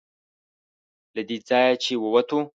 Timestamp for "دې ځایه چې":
1.27-1.93